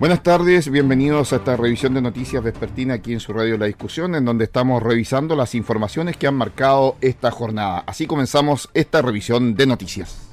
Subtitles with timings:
[0.00, 4.14] Buenas tardes, bienvenidos a esta revisión de noticias vespertina aquí en su radio La Discusión,
[4.14, 7.84] en donde estamos revisando las informaciones que han marcado esta jornada.
[7.86, 10.30] Así comenzamos esta revisión de noticias.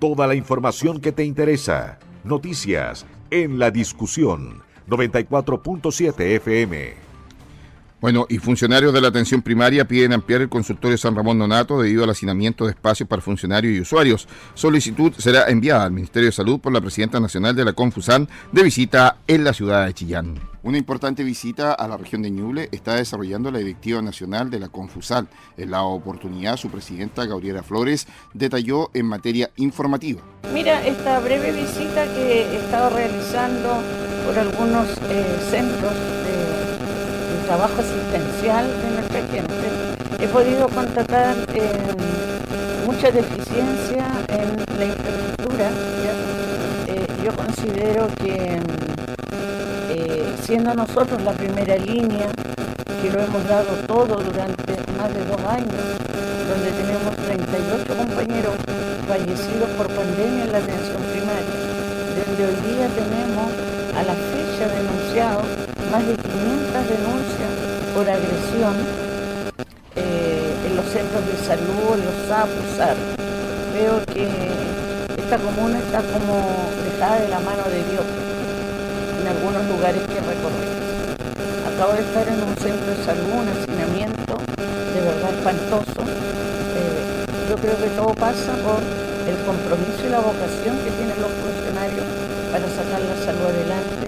[0.00, 2.00] Toda la información que te interesa.
[2.24, 4.64] Noticias en la discusión.
[4.88, 7.07] 94.7 FM.
[8.00, 12.04] Bueno, y funcionarios de la atención primaria piden ampliar el consultorio San Ramón Donato debido
[12.04, 14.28] al hacinamiento de espacios para funcionarios y usuarios.
[14.54, 18.62] Solicitud será enviada al Ministerio de Salud por la Presidenta Nacional de la Confusan de
[18.62, 20.36] visita en la ciudad de Chillán.
[20.62, 24.68] Una importante visita a la región de Ñuble está desarrollando la Directiva Nacional de la
[24.68, 25.26] Confusal.
[25.56, 30.22] En la oportunidad, su presidenta, Gabriela Flores, detalló en materia informativa.
[30.54, 33.82] Mira, esta breve visita que he estado realizando
[34.24, 35.94] por algunos eh, centros
[37.48, 39.64] trabajo asistencial de nuestra gente,
[40.20, 41.72] he podido constatar eh,
[42.84, 45.70] mucha deficiencia en la infraestructura.
[46.88, 48.60] Eh, yo considero que
[49.88, 52.28] eh, siendo nosotros la primera línea,
[53.00, 55.82] que lo hemos dado todo durante más de dos años,
[56.52, 58.56] donde tenemos 38 compañeros
[59.08, 61.56] fallecidos por pandemia en la atención primaria,
[62.12, 63.48] desde hoy día tenemos
[63.96, 65.57] a la fecha denunciados
[65.90, 67.52] más de 500 denuncias
[67.94, 68.76] por agresión
[69.96, 72.96] eh, en los centros de salud, en los SAPUSAR.
[73.72, 74.28] Veo que
[75.16, 76.44] esta comuna está como
[76.84, 78.04] dejada de la mano de Dios
[79.20, 80.68] en algunos lugares que recorrí.
[81.72, 84.36] Acabo de estar en un centro de salud, un hacinamiento
[84.92, 86.04] de verdad espantoso.
[86.04, 88.84] Eh, yo creo que todo pasa por
[89.24, 92.04] el compromiso y la vocación que tienen los funcionarios
[92.52, 94.07] para sacar la salud adelante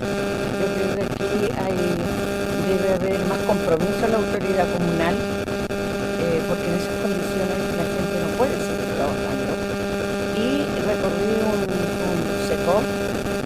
[1.53, 8.15] debe haber más compromiso a la autoridad comunal, eh, porque en esas condiciones la gente
[8.23, 9.51] no puede seguir trabajando.
[10.39, 12.21] Y recorrí un, un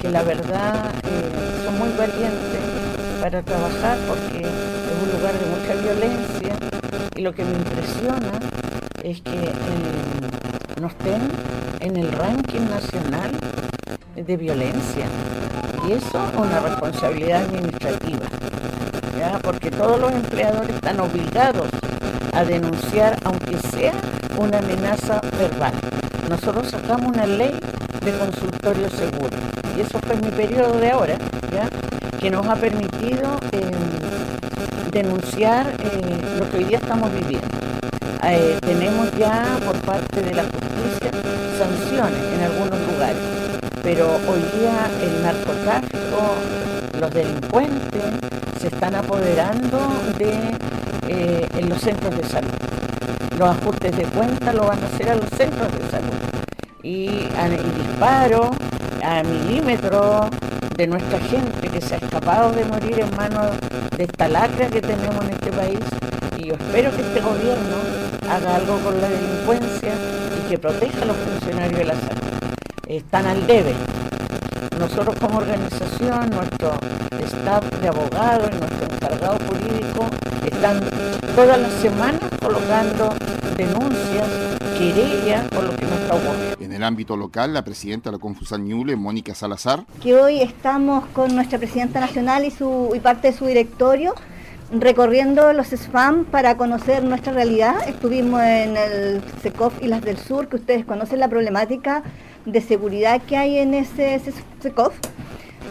[0.01, 2.61] que la verdad eh, son muy valientes
[3.21, 6.57] para trabajar porque es un lugar de mucha violencia
[7.17, 8.33] y lo que me impresiona
[9.03, 11.23] es que eh, no estén
[11.81, 13.31] en el ranking nacional
[14.17, 15.07] de violencia.
[15.87, 18.27] Y eso es una responsabilidad administrativa,
[19.19, 19.39] ¿ya?
[19.43, 21.69] porque todos los empleadores están obligados
[22.33, 23.93] a denunciar, aunque sea
[24.39, 25.75] una amenaza verbal.
[26.31, 27.59] Nosotros sacamos una ley
[28.03, 29.37] de consultorio seguro,
[29.77, 31.19] y eso fue mi periodo de ahora,
[31.53, 31.69] ¿ya?
[32.19, 33.71] que nos ha permitido em,
[34.91, 37.49] denunciar eh, lo que hoy día estamos viviendo.
[38.27, 41.11] Eh, tenemos ya por parte de la justicia
[41.59, 43.44] sanciones en algunos lugares
[43.85, 46.37] pero hoy día el narcotráfico,
[46.99, 48.03] los delincuentes
[48.59, 49.79] se están apoderando
[50.17, 50.33] de
[51.07, 52.49] eh, en los centros de salud.
[53.39, 56.15] Los ajustes de cuenta lo van a hacer a los centros de salud.
[56.83, 58.51] Y, el disparo
[59.03, 60.31] a milímetros
[60.77, 63.51] de nuestra gente que se ha escapado de morir en manos
[63.99, 65.81] de esta lacra que tenemos en este país.
[66.39, 67.77] Y yo espero que este gobierno
[68.31, 69.93] haga algo con la delincuencia
[70.39, 72.24] y que proteja a los funcionarios de la salud
[72.87, 73.75] están al debe.
[74.79, 76.73] Nosotros como organización, nuestro
[77.21, 80.07] staff de abogados y nuestro encargado jurídico
[80.45, 80.81] están
[81.37, 83.15] todas las semanas colocando
[83.57, 84.29] denuncias,
[84.77, 86.57] querellas por lo que nos está ocurriendo.
[86.61, 89.85] En el ámbito local, la presidenta de la Confusan Ñuble, Mónica Salazar.
[90.03, 94.15] Que hoy estamos con nuestra presidenta nacional y, su, y parte de su directorio
[94.73, 97.77] recorriendo los SFAM para conocer nuestra realidad.
[97.87, 102.03] Estuvimos en el SECOF y las del Sur, que ustedes conocen la problemática
[102.47, 104.21] de seguridad que hay en ese
[104.61, 104.95] SECOF.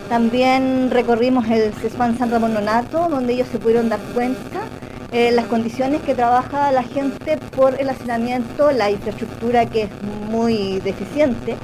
[0.09, 4.61] También recorrimos el CESPAN San Ramón Nonato, donde ellos se pudieron dar cuenta
[5.11, 9.89] eh, las condiciones que trabaja la gente por el hacinamiento, la infraestructura que es
[10.29, 11.55] muy deficiente.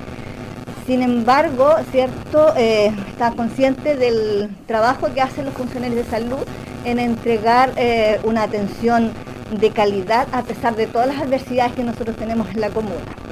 [0.86, 6.46] Sin embargo, cierto, eh, está consciente del trabajo que hacen los funcionarios de salud
[6.86, 9.12] en entregar eh, una atención
[9.60, 13.29] de calidad a pesar de todas las adversidades que nosotros tenemos en la comuna.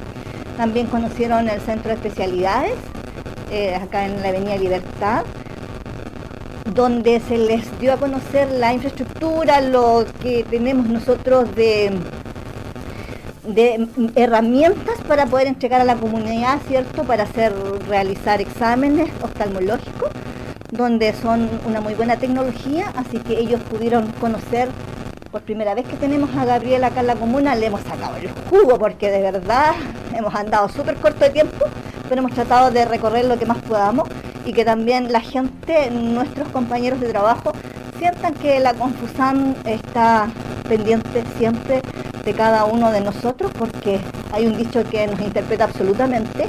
[0.58, 2.74] También conocieron el centro de especialidades,
[3.48, 5.24] eh, acá en la Avenida Libertad,
[6.74, 11.92] donde se les dio a conocer la infraestructura, lo que tenemos nosotros de,
[13.44, 17.04] de herramientas para poder entregar a la comunidad, ¿cierto?
[17.04, 17.52] Para hacer,
[17.88, 20.10] realizar exámenes oftalmológicos,
[20.72, 24.70] donde son una muy buena tecnología, así que ellos pudieron conocer
[25.30, 28.30] por primera vez que tenemos a Gabriela acá en la comuna, le hemos sacado el
[28.48, 29.74] jugo porque de verdad
[30.14, 31.66] hemos andado súper corto de tiempo,
[32.08, 34.08] pero hemos tratado de recorrer lo que más podamos
[34.44, 37.52] y que también la gente, nuestros compañeros de trabajo,
[37.98, 40.28] sientan que la Confusan está
[40.68, 41.82] pendiente siempre
[42.24, 44.00] de cada uno de nosotros porque
[44.32, 46.46] hay un dicho que nos interpreta absolutamente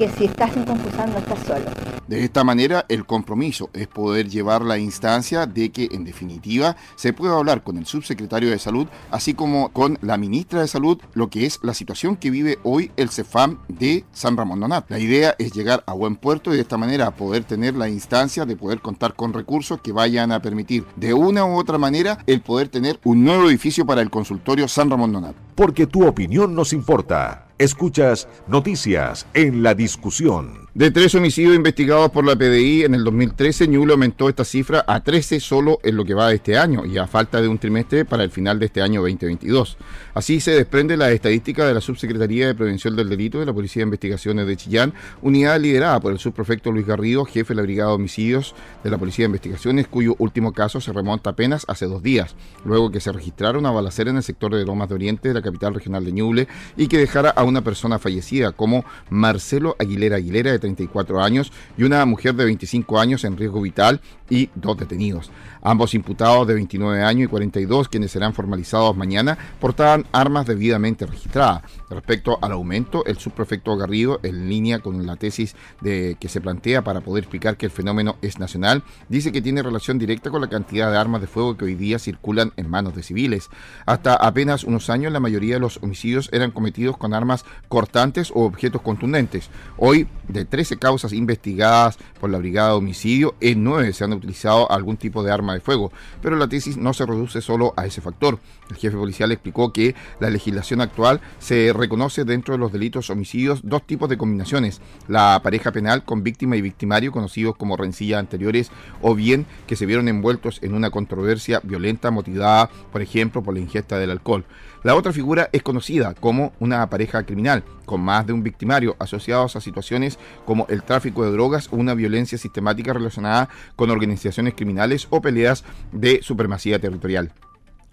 [0.00, 1.66] que si estás en no estás solo.
[2.08, 7.12] De esta manera, el compromiso es poder llevar la instancia de que, en definitiva, se
[7.12, 11.28] pueda hablar con el subsecretario de Salud, así como con la ministra de Salud, lo
[11.28, 14.90] que es la situación que vive hoy el CEFAM de San Ramón Donat.
[14.90, 18.46] La idea es llegar a buen puerto y de esta manera poder tener la instancia
[18.46, 22.40] de poder contar con recursos que vayan a permitir, de una u otra manera, el
[22.40, 25.36] poder tener un nuevo edificio para el consultorio San Ramón Donat.
[25.54, 27.49] Porque tu opinión nos importa.
[27.60, 30.59] Escuchas noticias en la discusión.
[30.72, 35.02] De tres homicidios investigados por la PDI en el 2013, Ñuble aumentó esta cifra a
[35.02, 38.04] 13 solo en lo que va de este año y a falta de un trimestre
[38.04, 39.76] para el final de este año 2022.
[40.14, 43.80] Así se desprende la estadística de la Subsecretaría de Prevención del Delito de la Policía
[43.80, 47.90] de Investigaciones de Chillán, unidad liderada por el subprefecto Luis Garrido, jefe de la Brigada
[47.90, 52.00] de Homicidios de la Policía de Investigaciones, cuyo último caso se remonta apenas hace dos
[52.00, 55.34] días, luego que se registrara una balacera en el sector de Lomas de Oriente de
[55.34, 56.46] la capital regional de Ñuble
[56.76, 61.82] y que dejara a una persona fallecida como Marcelo Aguilera Aguilera de 34 años y
[61.82, 65.30] una mujer de 25 años en riesgo vital y dos detenidos.
[65.62, 71.62] Ambos imputados de 29 años y 42, quienes serán formalizados mañana, portaban armas debidamente registradas.
[71.90, 76.82] Respecto al aumento, el subprefecto Garrido, en línea con la tesis de que se plantea
[76.82, 80.48] para poder explicar que el fenómeno es nacional, dice que tiene relación directa con la
[80.48, 83.50] cantidad de armas de fuego que hoy día circulan en manos de civiles.
[83.86, 88.44] Hasta apenas unos años, la mayoría de los homicidios eran cometidos con armas cortantes o
[88.44, 89.50] objetos contundentes.
[89.76, 94.70] Hoy, de 13 causas investigadas por la Brigada de Homicidio, en 9 se han utilizado
[94.70, 98.00] algún tipo de arma de fuego, pero la tesis no se reduce solo a ese
[98.00, 98.38] factor.
[98.68, 103.60] El jefe policial explicó que la legislación actual se reconoce dentro de los delitos homicidios
[103.62, 108.70] dos tipos de combinaciones, la pareja penal con víctima y victimario conocidos como rencillas anteriores
[109.00, 113.60] o bien que se vieron envueltos en una controversia violenta motivada, por ejemplo, por la
[113.60, 114.44] ingesta del alcohol.
[114.82, 119.54] La otra figura es conocida como una pareja criminal, con más de un victimario, asociados
[119.54, 125.06] a situaciones como el tráfico de drogas o una violencia sistemática relacionada con organizaciones criminales
[125.10, 127.30] o peleas de supremacía territorial.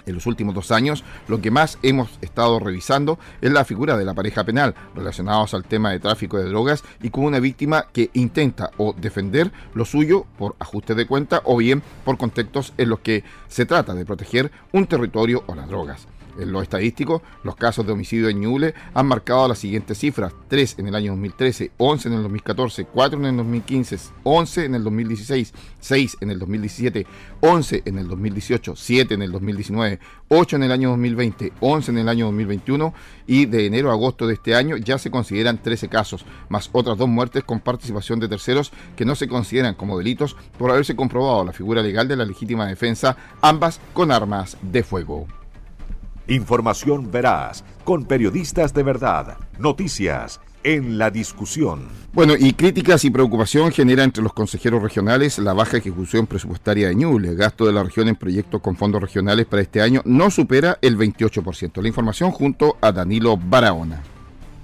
[0.06, 4.06] En los últimos dos años, lo que más hemos estado revisando es la figura de
[4.06, 8.12] la pareja penal relacionados al tema de tráfico de drogas y con una víctima que
[8.14, 13.00] intenta o defender lo suyo por ajuste de cuenta o bien por contextos en los
[13.00, 16.08] que se trata de proteger un territorio o las drogas.
[16.40, 20.76] En lo estadístico, los casos de homicidio en Ñuble han marcado las siguientes cifras: 3
[20.80, 24.84] en el año 2013, 11 en el 2014, 4 en el 2015, 11 en el
[24.84, 27.08] 2016, 6 en el 2017,
[27.42, 30.00] 11 en el 2018, 7 en el 2019,
[30.30, 32.94] 8 en el año 2020, 11 en el año 2021
[33.26, 36.98] y de enero a agosto de este año ya se consideran 13 casos, más otras
[36.98, 41.44] dos muertes con participación de terceros que no se consideran como delitos por haberse comprobado
[41.44, 45.28] la figura legal de la legítima defensa, ambas con armas de fuego.
[46.30, 51.88] Información veraz, con periodistas de verdad, noticias en la discusión.
[52.12, 56.96] Bueno, y críticas y preocupación genera entre los consejeros regionales la baja ejecución presupuestaria de
[56.96, 57.30] Ñuble.
[57.30, 60.78] El gasto de la región en proyectos con fondos regionales para este año no supera
[60.82, 61.82] el 28%.
[61.82, 64.04] La información junto a Danilo Barahona.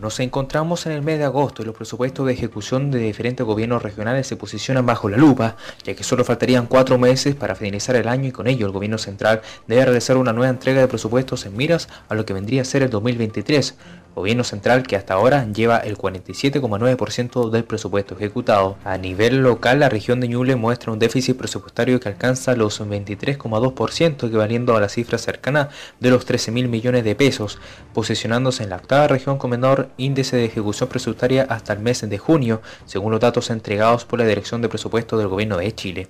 [0.03, 3.81] Nos encontramos en el mes de agosto y los presupuestos de ejecución de diferentes gobiernos
[3.81, 5.55] regionales se posicionan bajo la lupa,
[5.85, 8.97] ya que solo faltarían cuatro meses para finalizar el año y con ello el gobierno
[8.97, 12.65] central debe realizar una nueva entrega de presupuestos en miras a lo que vendría a
[12.65, 13.75] ser el 2023,
[14.15, 18.77] gobierno central que hasta ahora lleva el 47,9% del presupuesto ejecutado.
[18.83, 24.27] A nivel local, la región de Ñuble muestra un déficit presupuestario que alcanza los 23,2%,
[24.27, 27.59] equivaliendo a la cifra cercana de los 13 mil millones de pesos,
[27.93, 32.17] posicionándose en la octava región con menor índice de ejecución presupuestaria hasta el mes de
[32.17, 36.07] junio, según los datos entregados por la Dirección de Presupuesto del Gobierno de Chile.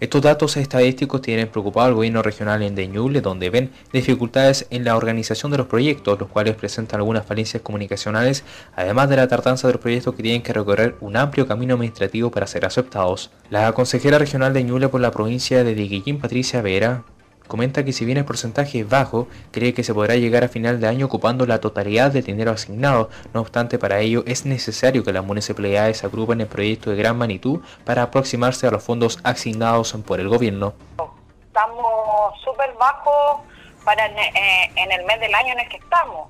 [0.00, 4.96] Estos datos estadísticos tienen preocupado al gobierno regional en Deñuble, donde ven dificultades en la
[4.96, 8.44] organización de los proyectos, los cuales presentan algunas falencias comunicacionales,
[8.76, 12.30] además de la tardanza de los proyectos que tienen que recorrer un amplio camino administrativo
[12.30, 13.32] para ser aceptados.
[13.50, 17.02] La consejera regional de Ñuble por la provincia de Diguillín, Patricia Vera,
[17.48, 20.80] comenta que si bien el porcentaje es bajo, cree que se podrá llegar a final
[20.80, 23.10] de año ocupando la totalidad del dinero asignado.
[23.34, 27.60] No obstante, para ello es necesario que las municipalidades agrupen el proyecto de gran magnitud
[27.84, 30.74] para aproximarse a los fondos asignados por el gobierno.
[31.46, 33.40] Estamos súper bajos
[33.84, 36.28] para eh, en el mes del año en el que estamos,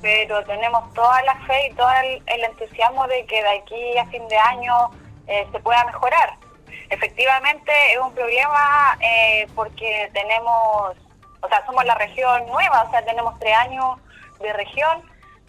[0.00, 1.88] pero tenemos toda la fe y todo
[2.26, 4.90] el, entusiasmo de que de aquí a fin de año
[5.26, 6.41] eh, se pueda mejorar
[6.90, 10.96] efectivamente es un problema eh, porque tenemos
[11.42, 13.98] o sea, somos la región nueva, o sea, tenemos tres años
[14.40, 15.02] de región,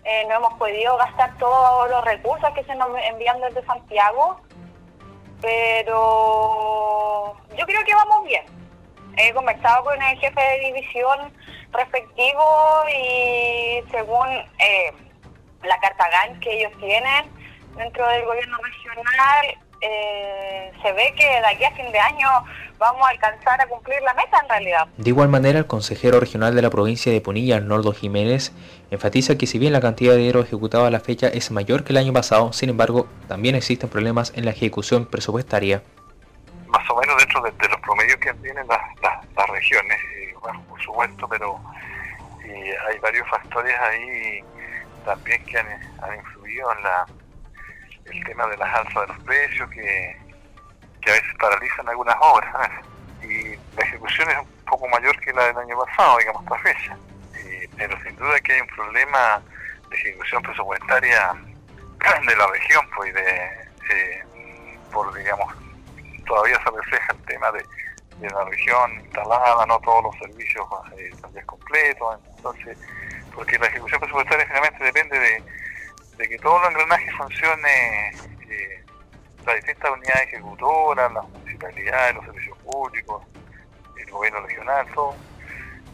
[0.04, 4.42] eh, no hemos podido gastar todos los recursos que se nos envían desde Santiago,
[5.40, 8.46] pero yo creo que vamos bien.
[9.18, 11.32] He conversado con el jefe de división
[11.72, 14.28] respectivo y según
[14.58, 14.92] eh,
[15.62, 17.32] la carta GAN que ellos tienen
[17.76, 22.28] dentro del gobierno regional, eh, se ve que de aquí a fin de año
[22.78, 24.88] vamos a alcanzar a cumplir la meta en realidad.
[24.96, 28.54] De igual manera, el consejero regional de la provincia de Punilla, Arnoldo Jiménez,
[28.92, 31.92] enfatiza que si bien la cantidad de dinero ejecutado a la fecha es mayor que
[31.92, 35.84] el año pasado, sin embargo, también existen problemas en la ejecución presupuestaria.
[36.68, 38.80] Más o menos dentro de, los promedios que tienen las,
[39.50, 40.00] regiones,
[40.70, 41.60] por supuesto, pero
[42.90, 44.40] hay varios factores ahí
[45.06, 45.68] también que han,
[46.02, 47.06] han influido en la
[48.06, 50.18] el tema de las alzas de los precios que,
[51.06, 52.72] a veces paralizan algunas obras.
[53.22, 56.98] Y la ejecución es un poco mayor que la del año pasado, digamos, esta fecha.
[57.78, 59.42] pero sin duda que hay un problema
[59.90, 61.34] de ejecución presupuestaria
[62.28, 64.24] de la región, pues, de, eh,
[64.92, 65.54] por, digamos,
[66.26, 67.66] todavía se refleja el tema de,
[68.22, 70.66] la región instalada, no todos los servicios
[70.98, 71.12] eh,
[71.46, 72.78] completos, entonces,
[73.36, 75.44] porque la ejecución presupuestaria finalmente depende de
[76.18, 78.10] de que todo el engranaje funcione,
[78.50, 78.84] eh,
[79.46, 83.24] las distintas unidades ejecutoras, las municipalidades, los servicios públicos,
[83.98, 85.16] el gobierno regional, todo,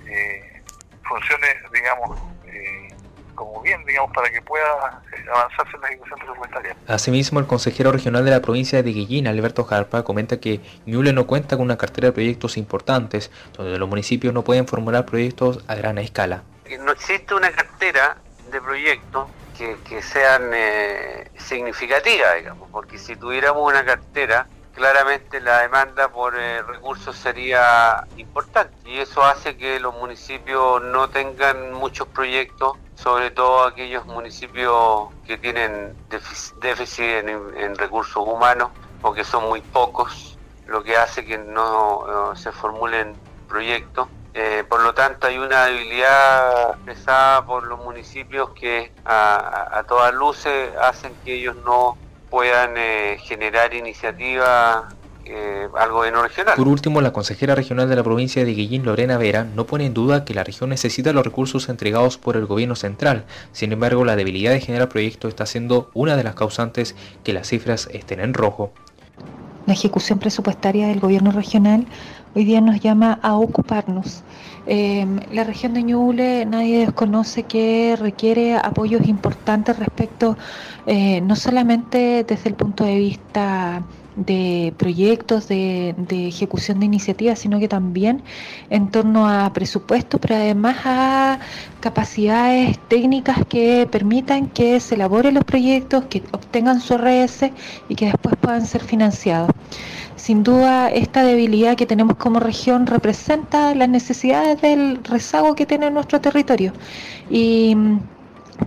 [0.08, 0.62] eh,
[1.08, 2.88] funcione, digamos, eh,
[3.36, 5.02] como bien, digamos, para que pueda
[5.34, 6.76] avanzarse en la ejecución presupuestaria.
[6.88, 11.26] Asimismo, el consejero regional de la provincia de Guillín, Alberto Jarpa, comenta que Ñuble no
[11.26, 15.76] cuenta con una cartera de proyectos importantes, donde los municipios no pueden formular proyectos a
[15.76, 16.44] gran escala.
[16.82, 18.18] No existe una cartera
[18.52, 26.08] de proyectos que, sean eh, significativas, digamos, porque si tuviéramos una cartera, claramente la demanda
[26.10, 32.78] por eh, recursos sería importante y eso hace que los municipios no tengan muchos proyectos,
[32.96, 35.94] sobre todo aquellos municipios que tienen
[36.62, 38.70] déficit en, recursos humanos
[39.02, 40.38] o que son muy pocos,
[40.68, 43.16] lo que hace que no se formulen
[43.50, 50.14] proyectos eh, por lo tanto, hay una debilidad expresada por los municipios que a, todas
[50.14, 51.98] luces hacen que ellos no
[52.30, 54.90] puedan eh, generar iniciativa
[55.26, 56.56] eh, al gobierno regional.
[56.56, 59.96] Por último, la consejera regional de la provincia de Guillín, Lorena Vera, no pone en
[59.96, 63.26] duda que la región necesita los recursos entregados por el gobierno central.
[63.52, 67.48] Sin embargo, la debilidad de generar proyectos está siendo una de las causantes que las
[67.48, 68.74] cifras estén en rojo.
[69.70, 71.86] La ejecución presupuestaria del gobierno regional
[72.34, 74.24] hoy día nos llama a ocuparnos.
[74.66, 80.40] Em, la región de Ñuble nadie desconoce que requiere apoyos importantes respecto,
[80.88, 83.86] eh, no solamente desde el punto de vista
[84.26, 88.22] de proyectos, de, ejecución de iniciativas, sino que también
[88.70, 91.40] en torno a presupuestos, pero además a
[91.80, 97.52] capacidades técnicas que permitan que se elaboren los proyectos, que obtengan su RS
[97.88, 99.52] y que después puedan ser financiados.
[100.16, 105.90] Sin duda, esta debilidad que tenemos como región representa las necesidades del rezago que tiene
[105.92, 106.74] nuestro territorio.
[107.30, 108.00] Y mm,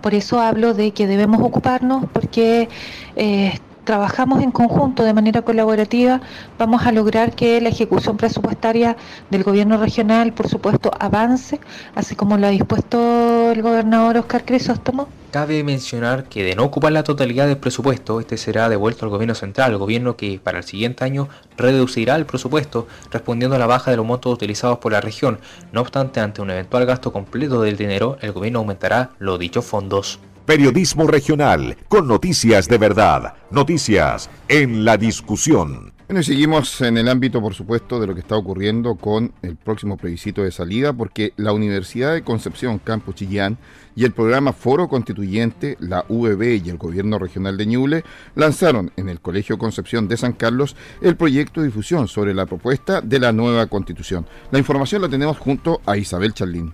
[0.01, 2.69] por eso hablo de que debemos ocuparnos porque
[3.15, 6.21] eh, trabajamos en conjunto de manera colaborativa,
[6.57, 8.97] vamos a lograr que la ejecución presupuestaria
[9.29, 11.59] del gobierno regional, por supuesto, avance,
[11.95, 15.07] así como lo ha dispuesto el gobernador Oscar Crisóstomo.
[15.31, 19.33] Cabe mencionar que de no ocupar la totalidad del presupuesto, este será devuelto al gobierno
[19.33, 23.97] central, gobierno que para el siguiente año reducirá el presupuesto respondiendo a la baja de
[23.97, 25.39] los montos utilizados por la región.
[25.71, 30.19] No obstante, ante un eventual gasto completo del dinero, el gobierno aumentará los dichos fondos.
[30.45, 35.93] Periodismo regional, con noticias de verdad, noticias en la discusión.
[36.05, 39.55] Bueno, y seguimos en el ámbito, por supuesto, de lo que está ocurriendo con el
[39.55, 43.57] próximo plebiscito de salida, porque la Universidad de Concepción, Campus Chillán,
[43.95, 48.03] y el programa Foro Constituyente, la UBB y el Gobierno Regional de Ñuble
[48.35, 52.99] lanzaron en el Colegio Concepción de San Carlos el proyecto de difusión sobre la propuesta
[52.99, 54.25] de la nueva Constitución.
[54.51, 56.73] La información la tenemos junto a Isabel Charlín.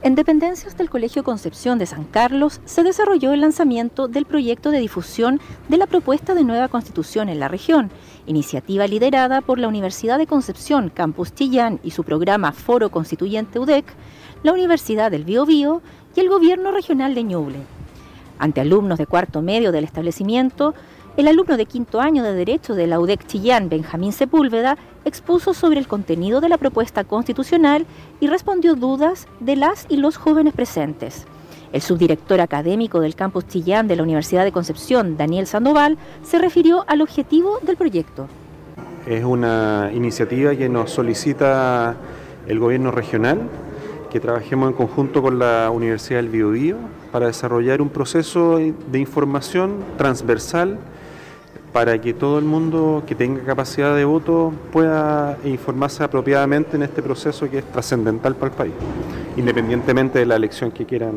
[0.00, 4.78] En dependencias del Colegio Concepción de San Carlos se desarrolló el lanzamiento del proyecto de
[4.78, 7.90] difusión de la propuesta de nueva constitución en la región,
[8.24, 13.86] iniciativa liderada por la Universidad de Concepción Campus Chillán y su programa Foro Constituyente UDEC,
[14.44, 15.82] la Universidad del Biobío
[16.14, 17.58] y el Gobierno Regional de Ñuble.
[18.38, 20.76] Ante alumnos de cuarto medio del establecimiento,
[21.18, 25.80] el alumno de quinto año de Derecho de la UDEC Chillán, Benjamín Sepúlveda, expuso sobre
[25.80, 27.86] el contenido de la propuesta constitucional
[28.20, 31.26] y respondió dudas de las y los jóvenes presentes.
[31.72, 36.84] El subdirector académico del campus Chillán de la Universidad de Concepción, Daniel Sandoval, se refirió
[36.86, 38.28] al objetivo del proyecto.
[39.04, 41.96] Es una iniciativa que nos solicita
[42.46, 43.40] el gobierno regional
[44.08, 46.76] que trabajemos en conjunto con la Universidad del Biobío
[47.10, 50.78] para desarrollar un proceso de información transversal
[51.72, 57.02] para que todo el mundo que tenga capacidad de voto pueda informarse apropiadamente en este
[57.02, 58.72] proceso que es trascendental para el país,
[59.36, 61.14] independientemente de la elección que quieran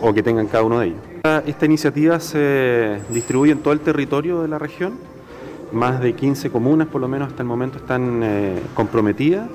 [0.00, 0.98] o que tengan cada uno de ellos.
[1.46, 4.94] Esta iniciativa se distribuye en todo el territorio de la región,
[5.72, 9.48] más de 15 comunas por lo menos hasta el momento están eh, comprometidas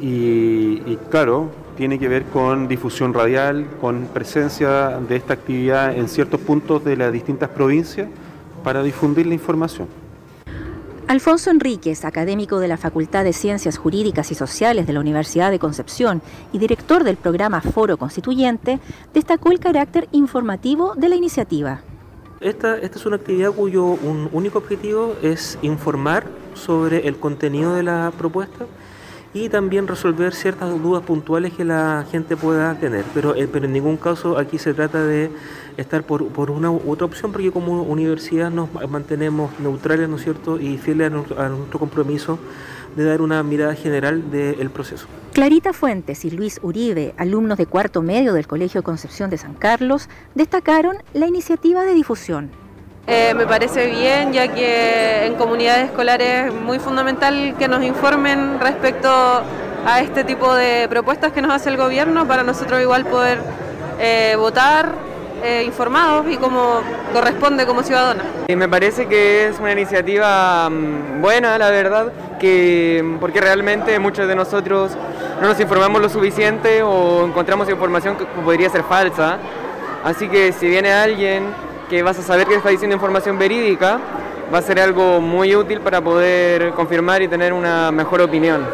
[0.00, 6.08] y, y claro, tiene que ver con difusión radial, con presencia de esta actividad en
[6.08, 8.08] ciertos puntos de las distintas provincias
[8.66, 9.86] para difundir la información.
[11.06, 15.60] Alfonso Enríquez, académico de la Facultad de Ciencias Jurídicas y Sociales de la Universidad de
[15.60, 16.20] Concepción
[16.52, 18.80] y director del programa Foro Constituyente,
[19.14, 21.82] destacó el carácter informativo de la iniciativa.
[22.40, 27.84] Esta, esta es una actividad cuyo un único objetivo es informar sobre el contenido de
[27.84, 28.66] la propuesta
[29.36, 33.04] y también resolver ciertas dudas puntuales que la gente pueda tener.
[33.12, 35.30] Pero, eh, pero en ningún caso aquí se trata de
[35.76, 40.58] estar por, una u otra opción, porque como universidad nos mantenemos neutrales, ¿no es cierto?,
[40.58, 42.38] y fieles a nuestro, compromiso
[42.96, 45.06] de dar una mirada general del proceso.
[45.34, 50.08] Clarita Fuentes y Luis Uribe, alumnos de cuarto medio del Colegio Concepción de San Carlos,
[50.34, 52.65] destacaron la iniciativa de difusión.
[53.08, 58.58] Eh, me parece bien, ya que en comunidades escolares es muy fundamental que nos informen
[58.58, 63.38] respecto a este tipo de propuestas que nos hace el gobierno para nosotros igual poder
[64.00, 64.90] eh, votar
[65.44, 66.80] eh, informados y como
[67.12, 68.24] corresponde como ciudadana.
[68.48, 72.10] me parece que es una iniciativa mm, buena, la verdad,
[72.40, 74.90] que porque realmente muchos de nosotros
[75.40, 79.38] no nos informamos lo suficiente o encontramos información que podría ser falsa.
[80.02, 81.44] Así que si viene alguien
[81.88, 84.00] que vas a saber que está diciendo información verídica,
[84.52, 88.64] va a ser algo muy útil para poder confirmar y tener una mejor opinión.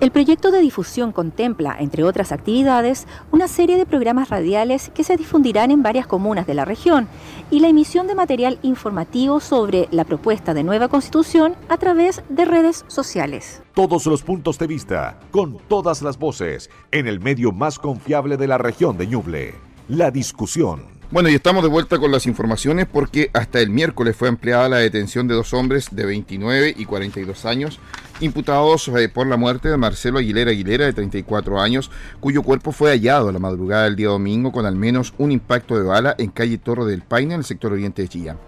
[0.00, 5.16] El proyecto de difusión contempla, entre otras actividades, una serie de programas radiales que se
[5.16, 7.08] difundirán en varias comunas de la región
[7.50, 12.44] y la emisión de material informativo sobre la propuesta de nueva constitución a través de
[12.44, 13.62] redes sociales.
[13.72, 18.48] Todos los puntos de vista, con todas las voces, en el medio más confiable de
[18.48, 19.54] la región de Ñuble.
[19.88, 20.94] La discusión.
[21.14, 24.78] Bueno, y estamos de vuelta con las informaciones porque hasta el miércoles fue ampliada la
[24.78, 27.78] detención de dos hombres de 29 y 42 años
[28.18, 32.90] imputados eh, por la muerte de Marcelo Aguilera Aguilera de 34 años, cuyo cuerpo fue
[32.90, 36.58] hallado la madrugada del día domingo con al menos un impacto de bala en calle
[36.58, 38.38] Torre del Paine en el sector oriente de Chillán.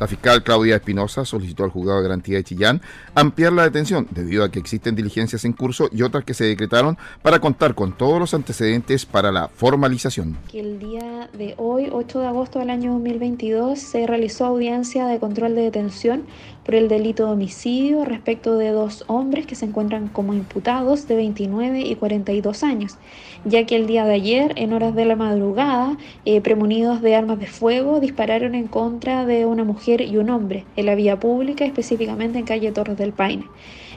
[0.00, 2.80] La fiscal Claudia Espinosa solicitó al juzgado de garantía de Chillán
[3.14, 6.96] ampliar la detención debido a que existen diligencias en curso y otras que se decretaron
[7.20, 10.38] para contar con todos los antecedentes para la formalización.
[10.54, 15.54] El día de hoy, 8 de agosto del año 2022, se realizó audiencia de control
[15.54, 16.24] de detención
[16.70, 21.16] por el delito de homicidio respecto de dos hombres que se encuentran como imputados de
[21.16, 22.96] 29 y 42 años,
[23.44, 27.40] ya que el día de ayer, en horas de la madrugada, eh, premunidos de armas
[27.40, 31.64] de fuego, dispararon en contra de una mujer y un hombre en la vía pública,
[31.64, 33.46] específicamente en calle Torres del Paine.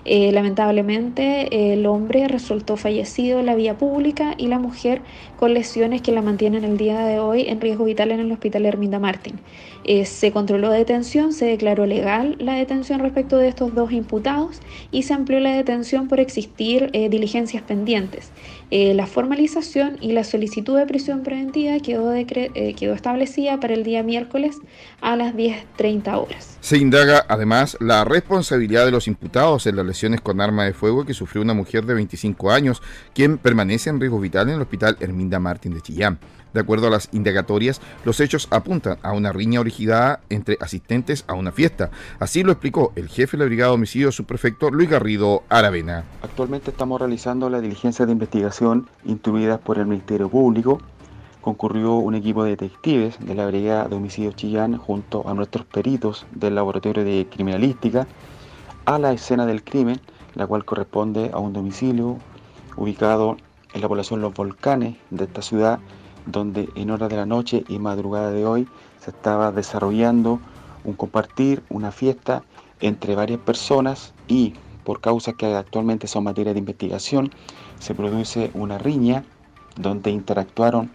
[0.06, 5.02] Eh, lamentablemente el hombre resultó fallecido en la vía pública y la mujer
[5.38, 8.66] con lesiones que la mantienen el día de hoy en riesgo vital en el hospital
[8.66, 9.39] Herminda Martín.
[9.86, 14.62] Eh, se controló detención, se declaró legal la detención respecto de estos dos imputados
[14.92, 18.32] y se amplió la detención por existir eh, diligencias pendientes.
[18.76, 24.02] Eh, la formalización y la solicitud de prisión preventiva quedó, quedó establecida para el día
[24.02, 24.58] miércoles
[25.00, 26.58] a las 10.30 horas.
[26.60, 31.06] Se indaga además la responsabilidad de los imputados en las lesiones con arma de fuego
[31.06, 32.82] que sufrió una mujer de 25 años,
[33.14, 36.18] quien permanece en riesgo vital en el hospital Herminda Martín de Chillán.
[36.54, 41.34] De acuerdo a las indagatorias, los hechos apuntan a una riña originada entre asistentes a
[41.34, 41.89] una fiesta.
[42.20, 46.04] Así lo explicó el jefe de la Brigada de Homicidio Subprefecto Luis Garrido Aravena.
[46.22, 50.80] Actualmente estamos realizando la diligencia de investigación instruidas por el Ministerio Público.
[51.42, 56.26] Concurrió un equipo de detectives de la Brigada de Homicidio Chillán junto a nuestros peritos
[56.32, 58.08] del Laboratorio de Criminalística
[58.86, 60.00] a la escena del crimen,
[60.36, 62.18] la cual corresponde a un domicilio
[62.78, 63.38] ubicado
[63.74, 65.80] en la población Los Volcanes de esta ciudad
[66.26, 68.68] donde en horas de la noche y madrugada de hoy
[69.00, 70.40] se estaba desarrollando
[70.84, 72.44] un compartir, una fiesta
[72.82, 77.32] entre varias personas y por causas que actualmente son materia de investigación,
[77.80, 79.24] se produce una riña
[79.78, 80.92] donde interactuaron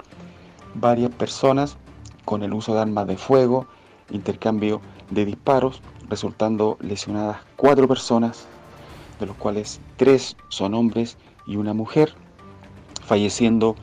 [0.75, 1.77] varias personas
[2.25, 3.67] con el uso de armas de fuego,
[4.11, 8.47] intercambio de disparos, resultando lesionadas cuatro personas,
[9.19, 12.15] de los cuales tres son hombres y una mujer,
[13.03, 13.75] falleciendo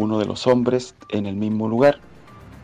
[0.00, 2.00] uno de los hombres en el mismo lugar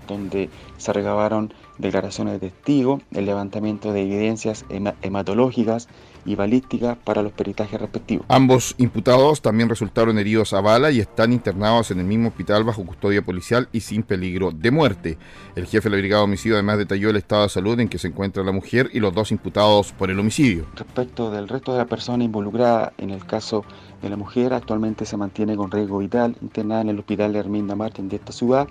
[0.07, 4.65] donde se recabaron declaraciones de testigos, el levantamiento de evidencias
[5.03, 5.89] hematológicas
[6.25, 8.27] y balísticas para los peritajes respectivos.
[8.29, 12.85] Ambos imputados también resultaron heridos a bala y están internados en el mismo hospital bajo
[12.85, 15.19] custodia policial y sin peligro de muerte.
[15.55, 17.99] El jefe de la Brigada de Homicidio además detalló el estado de salud en que
[17.99, 20.67] se encuentra la mujer y los dos imputados por el homicidio.
[20.75, 23.65] Respecto del resto de la persona involucrada en el caso
[24.03, 27.77] de la mujer, actualmente se mantiene con riesgo vital internada en el hospital de Herminda
[27.77, 28.67] Martín de esta ciudad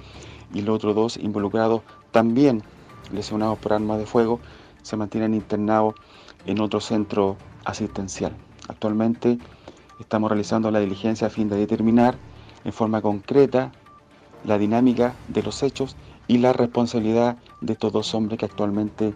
[0.54, 2.63] y los otros dos involucrados también
[3.12, 4.39] lesionados por armas de fuego
[4.82, 5.96] se mantienen internados
[6.46, 8.36] en otro centro asistencial.
[8.68, 9.39] Actualmente
[10.00, 12.15] estamos realizando la diligencia a fin de determinar
[12.63, 13.72] en forma concreta
[14.44, 15.96] la dinámica de los hechos
[16.28, 19.13] y la responsabilidad de estos dos hombres que actualmente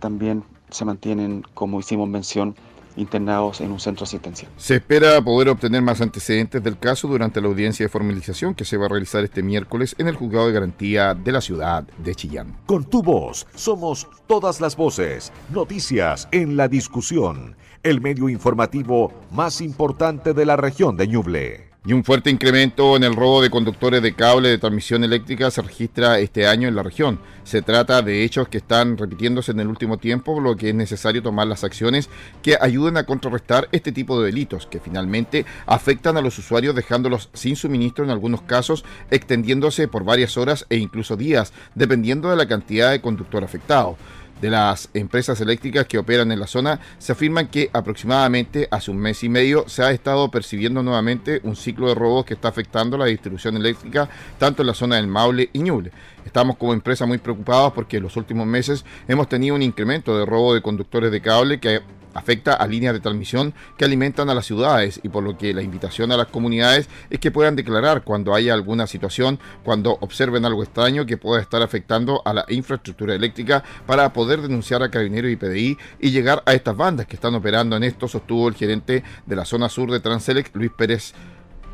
[0.00, 2.54] también se mantienen, como hicimos mención,
[2.96, 4.50] internados en un centro asistencial.
[4.56, 8.76] Se espera poder obtener más antecedentes del caso durante la audiencia de formalización que se
[8.76, 12.56] va a realizar este miércoles en el juzgado de garantía de la ciudad de Chillán.
[12.66, 19.60] Con tu voz somos todas las voces, noticias en la discusión, el medio informativo más
[19.60, 21.75] importante de la región de Ñuble.
[21.86, 25.62] Y un fuerte incremento en el robo de conductores de cable de transmisión eléctrica se
[25.62, 27.20] registra este año en la región.
[27.44, 30.74] Se trata de hechos que están repitiéndose en el último tiempo, por lo que es
[30.74, 32.10] necesario tomar las acciones
[32.42, 37.30] que ayuden a contrarrestar este tipo de delitos, que finalmente afectan a los usuarios dejándolos
[37.34, 42.48] sin suministro en algunos casos, extendiéndose por varias horas e incluso días, dependiendo de la
[42.48, 43.96] cantidad de conductor afectado
[44.40, 48.98] de las empresas eléctricas que operan en la zona se afirman que aproximadamente hace un
[48.98, 52.98] mes y medio se ha estado percibiendo nuevamente un ciclo de robos que está afectando
[52.98, 55.90] la distribución eléctrica tanto en la zona del Maule y Ñuble.
[56.24, 60.26] Estamos como empresa muy preocupados porque en los últimos meses hemos tenido un incremento de
[60.26, 61.80] robo de conductores de cable que
[62.16, 65.62] afecta a líneas de transmisión que alimentan a las ciudades y por lo que la
[65.62, 70.62] invitación a las comunidades es que puedan declarar cuando haya alguna situación, cuando observen algo
[70.62, 75.36] extraño que pueda estar afectando a la infraestructura eléctrica para poder denunciar a Carabineros y
[75.36, 79.36] PDI y llegar a estas bandas que están operando en esto, sostuvo el gerente de
[79.36, 81.14] la zona sur de Transelec, Luis Pérez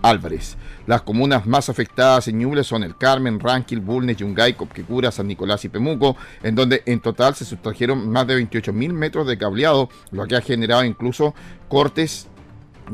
[0.02, 0.56] Álvarez.
[0.86, 5.64] Las comunas más afectadas en Ñuble son el Carmen, Ranquil, Bulnes, Yungay, Copquecura, San Nicolás
[5.64, 9.88] y Pemuco, en donde en total se sustrajeron más de 28 mil metros de cableado,
[10.10, 11.34] lo que ha generado incluso
[11.68, 12.28] cortes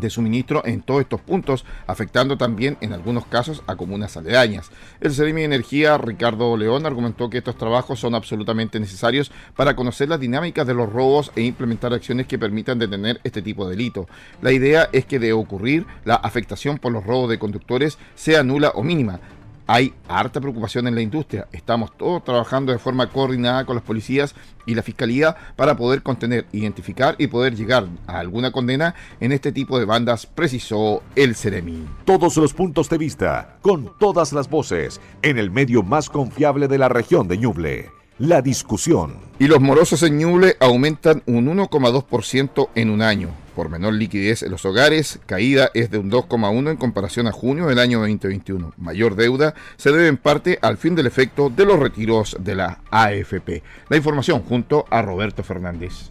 [0.00, 4.70] de suministro en todos estos puntos, afectando también en algunos casos a comunas aledañas.
[5.00, 10.08] El Ceremi de Energía, Ricardo León, argumentó que estos trabajos son absolutamente necesarios para conocer
[10.08, 14.08] las dinámicas de los robos e implementar acciones que permitan detener este tipo de delito.
[14.42, 18.72] La idea es que de ocurrir, la afectación por los robos de conductores sea nula
[18.74, 19.20] o mínima,
[19.68, 21.46] hay harta preocupación en la industria.
[21.52, 26.46] Estamos todos trabajando de forma coordinada con las policías y la fiscalía para poder contener,
[26.52, 31.86] identificar y poder llegar a alguna condena en este tipo de bandas, precisó el Ceremi.
[32.06, 36.78] Todos los puntos de vista, con todas las voces, en el medio más confiable de
[36.78, 37.90] la región de Ñuble.
[38.18, 39.16] La discusión.
[39.38, 43.28] Y los morosos en Ñuble aumentan un 1,2% en un año.
[43.58, 47.66] Por menor liquidez en los hogares, caída es de un 2,1 en comparación a junio
[47.66, 48.72] del año 2021.
[48.76, 52.78] Mayor deuda se debe en parte al fin del efecto de los retiros de la
[52.92, 53.64] AFP.
[53.88, 56.08] La información junto a Roberto Fernández.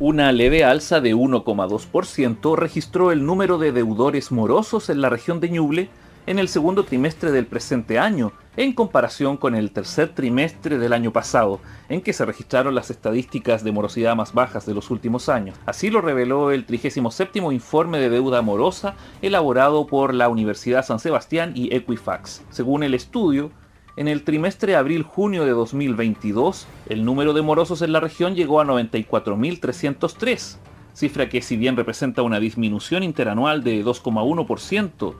[0.00, 5.50] Una leve alza de 1,2% registró el número de deudores morosos en la región de
[5.50, 5.90] Ñuble
[6.26, 11.12] en el segundo trimestre del presente año, en comparación con el tercer trimestre del año
[11.12, 15.56] pasado, en que se registraron las estadísticas de morosidad más bajas de los últimos años.
[15.66, 21.52] Así lo reveló el 37 informe de deuda morosa elaborado por la Universidad San Sebastián
[21.54, 22.42] y Equifax.
[22.50, 23.50] Según el estudio,
[23.96, 28.64] en el trimestre abril-junio de 2022, el número de morosos en la región llegó a
[28.64, 30.58] 94.303,
[30.92, 35.14] cifra que si bien representa una disminución interanual de 2,1%,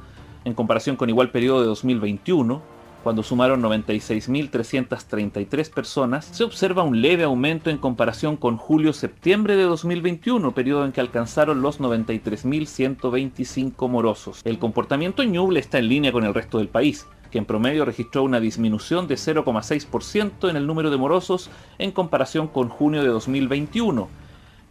[0.46, 2.62] en comparación con igual periodo de 2021,
[3.02, 10.52] cuando sumaron 96.333 personas, se observa un leve aumento en comparación con julio-septiembre de 2021,
[10.52, 14.40] periodo en que alcanzaron los 93.125 morosos.
[14.44, 17.84] El comportamiento en Ñuble está en línea con el resto del país, que en promedio
[17.84, 23.08] registró una disminución de 0,6% en el número de morosos en comparación con junio de
[23.08, 24.25] 2021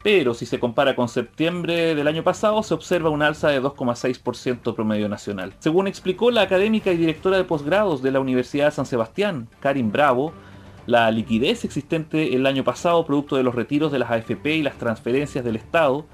[0.05, 4.75] pero si se compara con septiembre del año pasado se observa un alza de 2,6%
[4.75, 5.53] promedio nacional.
[5.57, 9.91] Según explicó la académica y directora de posgrados de la Universidad de San Sebastián, Karin
[9.91, 10.31] Bravo,
[10.85, 14.77] la liquidez existente el año pasado producto de los retiros de las AFP y las
[14.77, 16.05] transferencias del Estado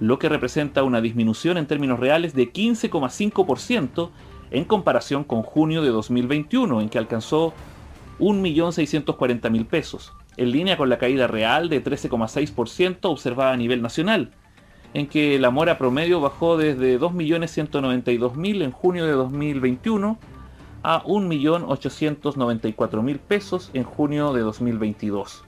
[0.00, 4.10] lo que representa una disminución en términos reales de 15,5%
[4.50, 7.52] en comparación con junio de 2021, en que alcanzó
[8.20, 14.30] 1.640.000 pesos, en línea con la caída real de 13,6% observada a nivel nacional,
[14.92, 20.18] en que la mora promedio bajó desde 2.192.000 en junio de 2021
[20.84, 25.44] a 1.894.000 pesos en junio de 2022.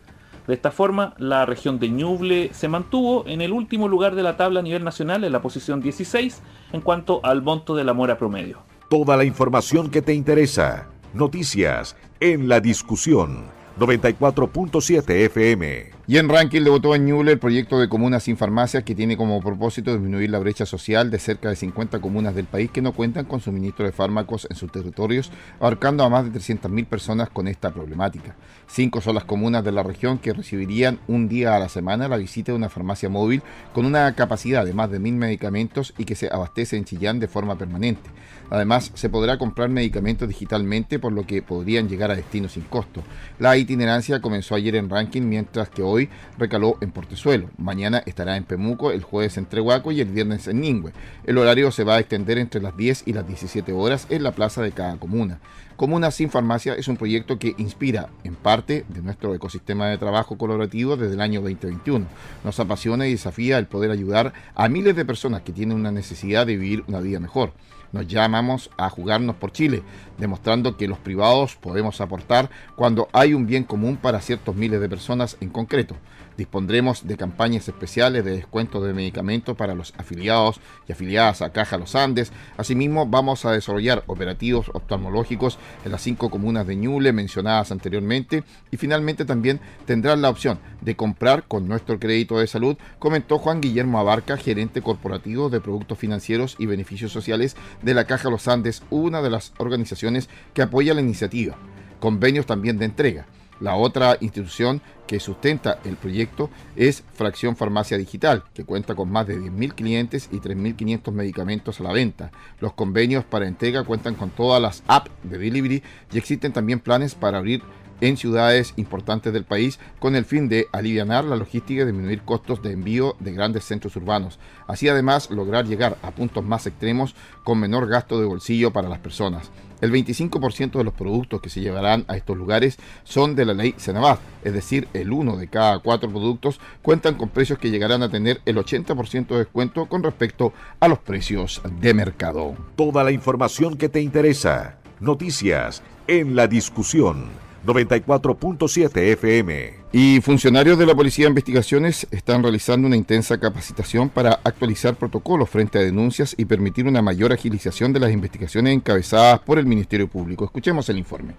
[0.46, 4.36] De esta forma, la región de Ñuble se mantuvo en el último lugar de la
[4.36, 6.40] tabla a nivel nacional, en la posición 16,
[6.72, 8.58] en cuanto al monto de la mora promedio.
[8.88, 10.88] Toda la información que te interesa.
[11.12, 13.46] Noticias en la discusión
[13.78, 15.95] 94.7 FM.
[16.08, 19.16] Y en ranking le votó a Ñuble el proyecto de comunas sin farmacias que tiene
[19.16, 22.92] como propósito disminuir la brecha social de cerca de 50 comunas del país que no
[22.92, 27.48] cuentan con suministro de fármacos en sus territorios, abarcando a más de 300.000 personas con
[27.48, 28.36] esta problemática.
[28.68, 32.18] Cinco son las comunas de la región que recibirían un día a la semana la
[32.18, 33.42] visita de una farmacia móvil
[33.72, 37.26] con una capacidad de más de mil medicamentos y que se abastece en Chillán de
[37.26, 38.10] forma permanente.
[38.48, 43.02] Además, se podrá comprar medicamentos digitalmente, por lo que podrían llegar a destino sin costo.
[43.40, 45.95] La itinerancia comenzó ayer en Ranking, mientras que hoy
[46.38, 47.50] recaló en Portezuelo.
[47.58, 50.92] Mañana estará en Pemuco, el jueves en Trehuaco y el viernes en Ningüe.
[51.24, 54.32] El horario se va a extender entre las 10 y las 17 horas en la
[54.32, 55.40] plaza de cada comuna.
[55.76, 60.38] Comuna sin Farmacia es un proyecto que inspira en parte de nuestro ecosistema de trabajo
[60.38, 62.06] colaborativo desde el año 2021.
[62.44, 66.46] Nos apasiona y desafía el poder ayudar a miles de personas que tienen una necesidad
[66.46, 67.52] de vivir una vida mejor.
[67.96, 69.82] Nos llamamos a jugarnos por Chile,
[70.18, 74.88] demostrando que los privados podemos aportar cuando hay un bien común para ciertos miles de
[74.90, 75.96] personas en concreto.
[76.36, 81.78] Dispondremos de campañas especiales de descuento de medicamentos para los afiliados y afiliadas a Caja
[81.78, 82.30] Los Andes.
[82.56, 88.76] Asimismo, vamos a desarrollar operativos oftalmológicos en las cinco comunas de Ñuble mencionadas anteriormente y
[88.76, 93.98] finalmente también tendrán la opción de comprar con nuestro crédito de salud, comentó Juan Guillermo
[93.98, 99.22] Abarca, gerente corporativo de productos financieros y beneficios sociales de la Caja Los Andes, una
[99.22, 101.56] de las organizaciones que apoya la iniciativa.
[102.00, 103.26] Convenios también de entrega.
[103.60, 109.26] La otra institución que sustenta el proyecto es Fracción Farmacia Digital, que cuenta con más
[109.26, 112.30] de 10.000 clientes y 3.500 medicamentos a la venta.
[112.60, 117.14] Los convenios para entrega cuentan con todas las apps de delivery y existen también planes
[117.14, 117.62] para abrir
[118.00, 122.62] en ciudades importantes del país con el fin de aliviar la logística y disminuir costos
[122.62, 124.38] de envío de grandes centros urbanos.
[124.66, 128.98] Así además lograr llegar a puntos más extremos con menor gasto de bolsillo para las
[128.98, 129.50] personas.
[129.82, 133.74] El 25% de los productos que se llevarán a estos lugares son de la ley
[133.76, 138.08] Senabad, es decir, el uno de cada cuatro productos cuentan con precios que llegarán a
[138.08, 142.56] tener el 80% de descuento con respecto a los precios de mercado.
[142.74, 144.78] Toda la información que te interesa.
[144.98, 149.74] Noticias en la discusión 94.7 FM.
[149.92, 155.50] Y funcionarios de la Policía de Investigaciones están realizando una intensa capacitación para actualizar protocolos
[155.50, 160.08] frente a denuncias y permitir una mayor agilización de las investigaciones encabezadas por el Ministerio
[160.08, 160.44] Público.
[160.44, 161.34] Escuchemos el informe.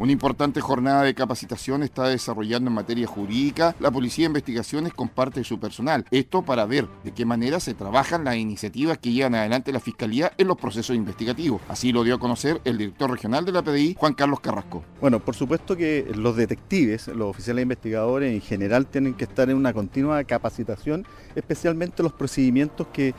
[0.00, 5.10] Una importante jornada de capacitación está desarrollando en materia jurídica la Policía de Investigaciones con
[5.10, 6.06] parte de su personal.
[6.10, 10.32] Esto para ver de qué manera se trabajan las iniciativas que llevan adelante la Fiscalía
[10.38, 11.60] en los procesos investigativos.
[11.68, 14.82] Así lo dio a conocer el director regional de la PDI, Juan Carlos Carrasco.
[15.02, 19.56] Bueno, por supuesto que los detectives, los oficiales investigadores en general tienen que estar en
[19.58, 23.14] una continua capacitación, especialmente los procedimientos que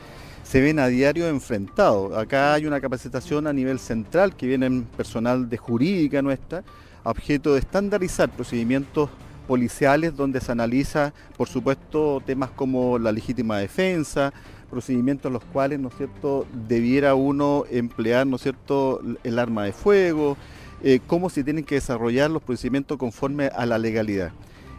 [0.52, 2.14] se ven a diario enfrentados.
[2.14, 6.62] Acá hay una capacitación a nivel central que viene personal de jurídica nuestra,
[7.04, 9.08] objeto de estandarizar procedimientos
[9.48, 14.34] policiales donde se analiza, por supuesto, temas como la legítima defensa,
[14.70, 20.36] procedimientos en los cuales, ¿no cierto?, debiera uno emplear, ¿no cierto?, el arma de fuego,
[20.82, 24.32] eh, cómo se tienen que desarrollar los procedimientos conforme a la legalidad.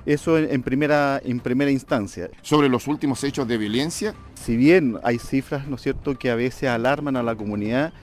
[0.06, 2.30] Eso en, primera, en primera instancia.
[2.42, 4.14] Sobre los últimos hechos de violencia.
[4.36, 7.94] Si bien hay cifras, ¿no es cierto?, que a veces alarman a la comunidad,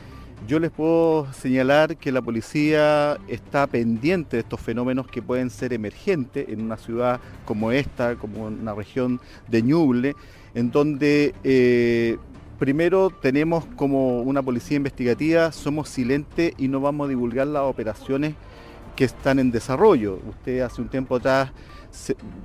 [0.49, 5.75] yo les puedo señalar que la policía está pendiente de estos fenómenos que pueden ser
[5.75, 10.17] emergentes en una ciudad como esta, como una región de Ñuble,
[10.55, 12.17] en donde eh,
[12.59, 18.35] primero tenemos como una policía investigativa, somos silentes y no vamos a divulgar las operaciones
[18.97, 20.19] que están en desarrollo.
[20.29, 21.53] Usted hace un tiempo atrás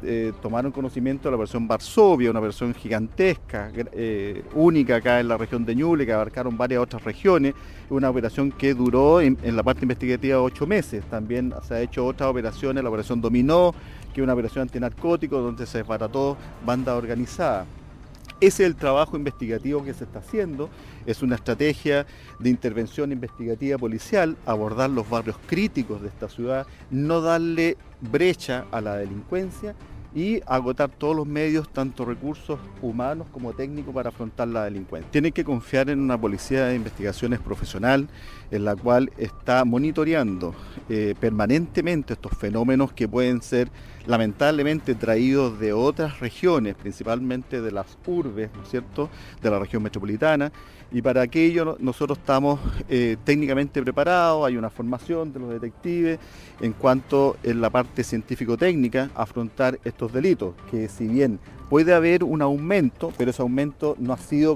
[0.03, 5.37] eh, tomaron conocimiento de la versión Varsovia, una versión gigantesca, eh, única acá en la
[5.37, 7.53] región de Ñuble, que abarcaron varias otras regiones,
[7.89, 11.03] una operación que duró en, la parte investigativa ocho meses.
[11.05, 13.73] También se ha hecho otras operaciones, la operación Dominó,
[14.13, 17.65] que es una operación antinarcótico, donde se desbarató banda organizada.
[18.41, 20.69] Ese es el trabajo investigativo que se está haciendo,
[21.05, 22.05] es una estrategia
[22.37, 27.77] de intervención investigativa policial, abordar los barrios críticos de esta ciudad, no darle
[28.11, 29.75] brecha a la delincuencia
[30.15, 35.11] y agotar todos los medios, tanto recursos humanos como técnicos, para afrontar la delincuencia.
[35.11, 38.07] Tienen que confiar en una policía de investigaciones profesional,
[38.55, 40.55] en la cual está monitoreando
[40.89, 43.69] eh, permanentemente estos fenómenos que pueden ser
[44.05, 49.09] lamentablemente traídos de otras regiones, principalmente de las urbes, ¿no es cierto?,
[49.41, 50.51] de la región metropolitana,
[50.91, 56.19] y para aquello nosotros estamos eh, técnicamente preparados, hay una formación de los detectives
[56.61, 61.39] en cuanto en la parte científico-técnica afrontar estos delitos, que si bien
[61.69, 64.55] puede haber un aumento, pero ese aumento no ha sido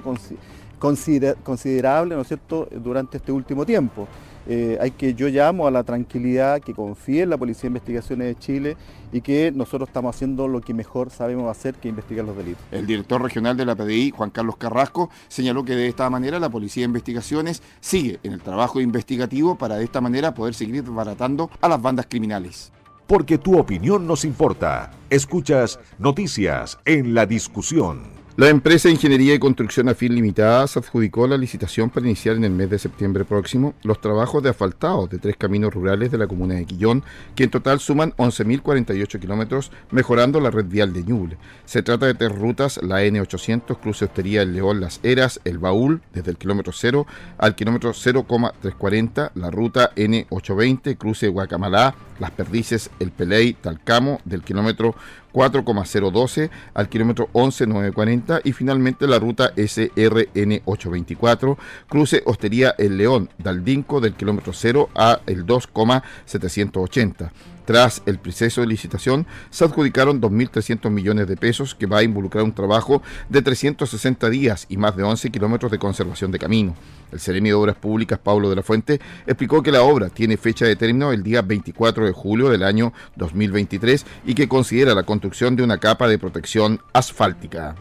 [0.80, 4.08] considerable, ¿no es cierto?, durante este último tiempo.
[4.52, 8.28] Eh, hay que, yo llamo a la tranquilidad, que confíe en la Policía de Investigaciones
[8.28, 8.78] de Chile
[9.12, 12.64] y que nosotros estamos haciendo lo que mejor sabemos hacer, que investigar los delitos.
[12.72, 16.50] El director regional de la PDI, Juan Carlos Carrasco, señaló que de esta manera la
[16.50, 21.52] Policía de Investigaciones sigue en el trabajo investigativo para de esta manera poder seguir desbaratando
[21.62, 22.72] a las bandas criminales.
[23.06, 24.92] Porque tu opinión nos importa.
[25.12, 28.19] Escuchas noticias en la discusión.
[28.38, 32.52] La empresa Ingeniería y Construcción Afil Limitada se adjudicó la licitación para iniciar en el
[32.52, 36.56] mes de septiembre próximo los trabajos de asfaltado de tres caminos rurales de la comuna
[36.56, 37.04] de Quillón,
[37.36, 41.38] que en total suman 11.048 kilómetros, mejorando la red vial de Ñuble.
[41.66, 46.02] Se trata de tres rutas, la N800, cruce Hostería El León Las Heras, El Baúl,
[46.14, 53.12] desde el kilómetro 0 al kilómetro 0,340, la ruta N820, cruce Guacamalá, Las Perdices, El
[53.12, 54.96] Peley, Talcamo, del kilómetro
[55.32, 64.02] 4,012 al kilómetro 11,940 y finalmente la ruta SRN 824, cruce Hostería El León, Daldinco
[64.02, 67.32] del kilómetro 0 a el 2,780.
[67.70, 72.44] Tras el proceso de licitación, se adjudicaron 2.300 millones de pesos que va a involucrar
[72.44, 76.74] un trabajo de 360 días y más de 11 kilómetros de conservación de camino.
[77.12, 80.66] El Seremi de Obras Públicas, Pablo de la Fuente, explicó que la obra tiene fecha
[80.66, 85.56] de término el día 24 de julio del año 2023 y que considera la construcción
[85.56, 87.76] de una capa de protección asfáltica.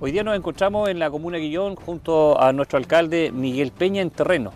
[0.00, 4.10] Hoy día nos encontramos en la comuna Guillón junto a nuestro alcalde Miguel Peña en
[4.10, 4.52] terreno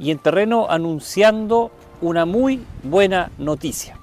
[0.00, 1.70] y en terreno anunciando
[2.00, 3.99] una muy buena noticia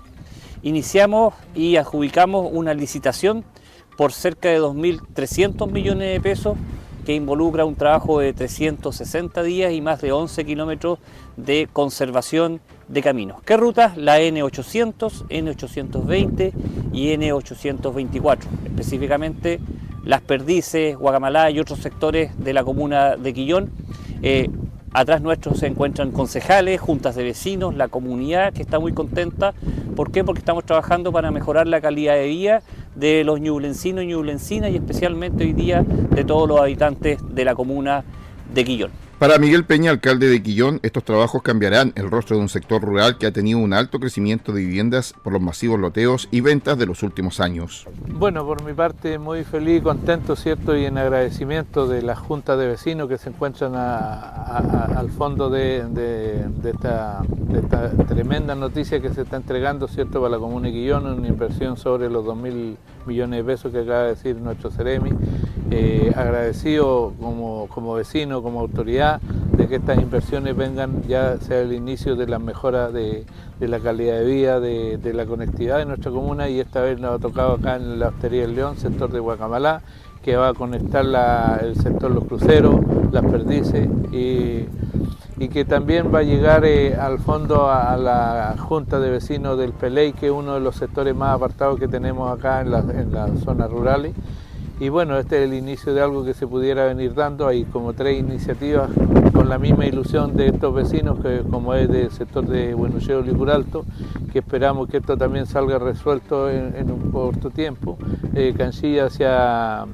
[0.63, 3.43] iniciamos y adjudicamos una licitación
[3.97, 6.57] por cerca de 2.300 millones de pesos
[7.07, 10.99] que involucra un trabajo de 360 días y más de 11 kilómetros
[11.37, 13.41] de conservación de caminos.
[13.43, 13.95] ¿Qué rutas?
[13.95, 16.51] La N800, N820
[16.91, 19.61] y N824, específicamente
[20.03, 23.71] Las Perdices, Guacamalá y otros sectores de la comuna de Quillón.
[24.21, 24.49] Eh,
[24.97, 29.53] Atrás nuestro se encuentran concejales, juntas de vecinos, la comunidad que está muy contenta.
[29.95, 30.23] ¿Por qué?
[30.23, 32.63] Porque estamos trabajando para mejorar la calidad de vida
[32.95, 37.53] de los ñublencinos y ñublencinas y especialmente hoy día de todos los habitantes de la
[37.53, 38.03] comuna
[38.51, 39.06] de Quillón.
[39.19, 43.17] Para Miguel Peña, alcalde de Quillón, estos trabajos cambiarán el rostro de un sector rural
[43.17, 46.85] que ha tenido un alto crecimiento de viviendas por los masivos loteos y ventas de
[46.85, 47.87] los últimos años.
[48.09, 50.77] Bueno, por mi parte muy feliz, contento, ¿cierto?
[50.77, 57.23] Y en agradecimiento de la Junta de Vecinos que se encuentran al fondo de, esta,
[58.07, 60.21] tremenda noticia que se está entregando, ¿cierto?
[60.21, 62.75] Para la Comuna de Quillón, una inversión sobre los 2.000
[63.07, 65.09] millones de pesos que acaba de decir nuestro Ceremi.
[65.69, 71.73] Eh, agradecido como, como vecino, como autoridad, de que estas inversiones vengan ya sea el
[71.73, 73.25] inicio de la mejora de,
[73.59, 77.19] la calidad de vida, de, la conectividad de nuestra comuna y esta vez nos ha
[77.19, 79.81] tocado acá en la Hostería del León, sector de Guacamalá,
[80.21, 81.05] que va a conectar
[81.61, 82.79] el sector Los Cruceros,
[83.11, 84.65] Las Perdices y,
[85.49, 90.13] que también va a llegar eh, al fondo a, la Junta de Vecinos del Peley,
[90.13, 93.69] que es uno de los sectores más apartados que tenemos acá en, en las zonas
[93.69, 94.13] rurales
[94.79, 97.47] y bueno, este es el inicio de algo que se pudiera venir dando.
[97.47, 98.91] Hay como tres iniciativas
[99.33, 103.85] con la misma ilusión de estos vecinos, que como es del sector de Buenucheo Alto,
[104.31, 107.97] que esperamos que esto también salga resuelto en, un corto tiempo.
[108.35, 109.85] Eh, Canchilla hacia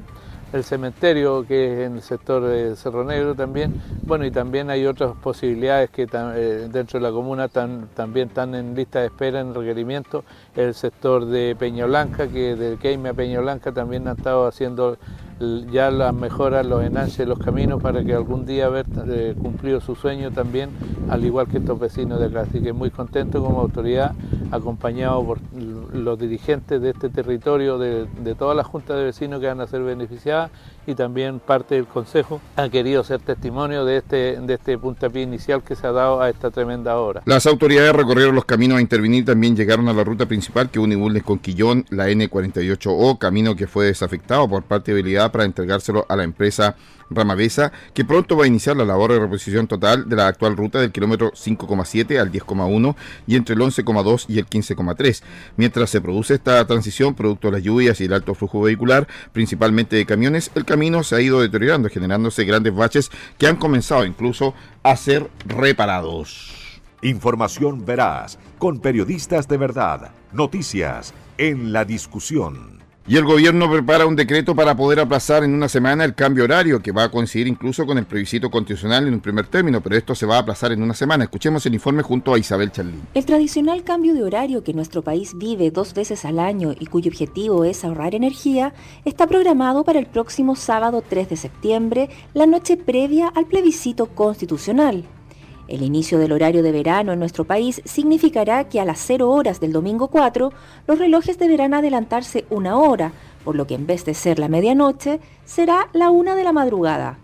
[0.54, 3.74] el cementerio que es en el sector de Cerro Negro también.
[4.02, 8.76] Bueno, y también hay otras posibilidades que eh, dentro de la comuna también están en
[8.76, 10.24] lista de espera, en requerimiento.
[10.54, 14.96] El sector de Peña Blanca, que del Queime a Peña Blanca también han estado haciendo
[15.72, 19.96] ya las mejoras, los enanches los caminos para que algún día haber eh, cumplido su
[19.96, 20.70] sueño también,
[21.10, 22.42] al igual que estos vecinos de acá.
[22.42, 24.14] Así que muy contento como autoridad,
[24.52, 25.40] acompañado por
[25.94, 29.66] los dirigentes de este territorio, de, de todas las juntas de vecinos que van a
[29.66, 30.50] ser beneficiadas
[30.86, 35.62] y también parte del Consejo han querido ser testimonio de este, de este puntapié inicial
[35.62, 37.22] que se ha dado a esta tremenda obra.
[37.26, 40.96] Las autoridades recorrieron los caminos a intervenir, también llegaron a la ruta principal que une
[40.96, 46.04] Bulnes con Quillón, la N48O, camino que fue desafectado por parte de habilidad para entregárselo
[46.08, 46.76] a la empresa
[47.10, 50.80] Ramavesa, que pronto va a iniciar la labor de reposición total de la actual ruta
[50.80, 55.22] del kilómetro 5,7 al 10,1 y entre el 11,2 y el 15,3.
[55.56, 59.96] Mientras se produce esta transición, producto de las lluvias y el alto flujo vehicular, principalmente
[59.96, 64.54] de camiones, el camino se ha ido deteriorando, generándose grandes baches que han comenzado incluso
[64.82, 66.80] a ser reparados.
[67.02, 72.83] Información veraz, con periodistas de verdad, noticias en la discusión.
[73.06, 76.80] Y el gobierno prepara un decreto para poder aplazar en una semana el cambio horario,
[76.80, 80.14] que va a coincidir incluso con el plebiscito constitucional en un primer término, pero esto
[80.14, 81.24] se va a aplazar en una semana.
[81.24, 83.02] Escuchemos el informe junto a Isabel Charlín.
[83.12, 87.10] El tradicional cambio de horario que nuestro país vive dos veces al año y cuyo
[87.10, 88.72] objetivo es ahorrar energía,
[89.04, 95.04] está programado para el próximo sábado 3 de septiembre, la noche previa al plebiscito constitucional.
[95.66, 99.60] El inicio del horario de verano en nuestro país significará que a las 0 horas
[99.60, 100.52] del domingo 4
[100.86, 103.12] los relojes deberán adelantarse una hora,
[103.44, 107.18] por lo que en vez de ser la medianoche, será la una de la madrugada.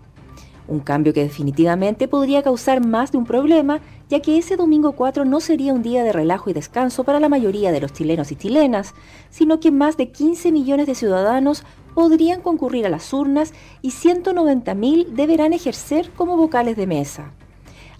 [0.67, 3.79] Un cambio que definitivamente podría causar más de un problema,
[4.09, 7.29] ya que ese domingo 4 no sería un día de relajo y descanso para la
[7.29, 8.95] mayoría de los chilenos y chilenas,
[9.29, 11.63] sino que más de 15 millones de ciudadanos
[11.93, 17.33] podrían concurrir a las urnas y 190.000 deberán ejercer como vocales de mesa.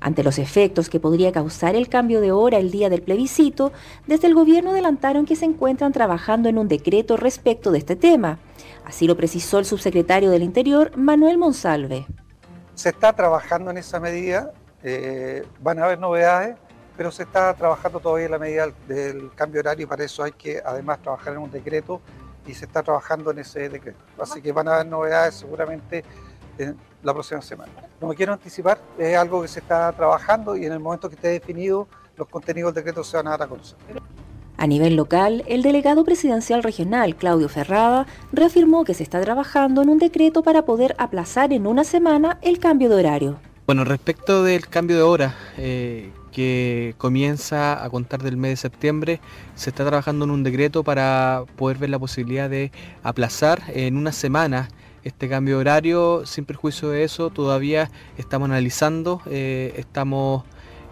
[0.02, 3.72] Ante los efectos que podría causar el cambio de hora el día del plebiscito,
[4.08, 8.40] desde el gobierno adelantaron que se encuentran trabajando en un decreto respecto de este tema.
[8.84, 12.08] Así lo precisó el subsecretario del Interior, Manuel Monsalve.
[12.74, 16.58] Se está trabajando en esa medida, eh, van a haber novedades,
[16.98, 20.32] pero se está trabajando todavía en la medida del cambio horario y para eso hay
[20.32, 22.02] que además trabajar en un decreto
[22.48, 24.00] y se está trabajando en ese decreto.
[24.20, 26.04] Así que van a haber novedades seguramente
[26.64, 27.72] en la próxima semana.
[28.00, 31.16] No me quiero anticipar, es algo que se está trabajando y en el momento que
[31.16, 31.88] esté definido,
[32.18, 33.78] los contenidos del decreto se van a dar a conocer.
[34.58, 39.90] A nivel local, el delegado presidencial regional, Claudio Ferrada, reafirmó que se está trabajando en
[39.90, 43.40] un decreto para poder aplazar en una semana el cambio de horario.
[43.66, 49.20] Bueno, respecto del cambio de hora, eh, que comienza a contar del mes de septiembre,
[49.56, 54.12] se está trabajando en un decreto para poder ver la posibilidad de aplazar en una
[54.12, 54.70] semana
[55.04, 60.44] este cambio de horario, sin perjuicio de eso, todavía estamos analizando, eh, estamos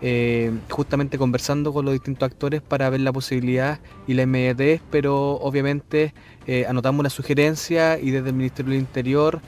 [0.02, 5.34] eh, justamente conversando con los distintos actores para ver la posibilidad y la inmediatez, pero
[5.34, 6.14] obviamente
[6.48, 9.42] eh, anotamos una sugerencia y desde el Ministerio del Interior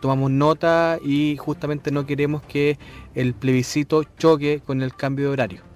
[0.00, 2.76] tomamos nota y justamente no queremos que
[3.14, 5.73] el plebiscito choque con el cambio de horario.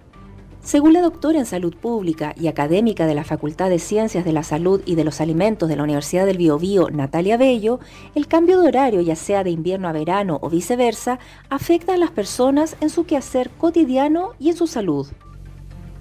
[0.68, 4.42] Según la doctora en salud pública y académica de la Facultad de Ciencias de la
[4.42, 7.80] Salud y de los Alimentos de la Universidad del Biobío, Natalia Bello,
[8.14, 12.10] el cambio de horario, ya sea de invierno a verano o viceversa, afecta a las
[12.10, 15.06] personas en su quehacer cotidiano y en su salud.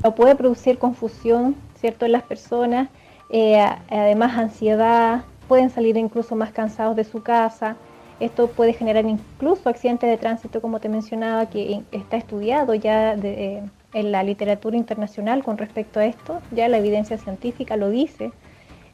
[0.03, 2.89] O puede producir confusión, ¿cierto?, en las personas,
[3.29, 7.77] eh, además ansiedad, pueden salir incluso más cansados de su casa.
[8.19, 13.45] Esto puede generar incluso accidentes de tránsito, como te mencionaba, que está estudiado ya de,
[13.45, 13.63] eh,
[13.93, 18.31] en la literatura internacional con respecto a esto, ya la evidencia científica lo dice.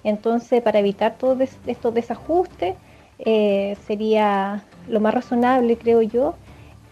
[0.04, 2.76] Entonces, para evitar todos estos desajustes,
[3.20, 6.36] eh, sería lo más razonable, creo yo,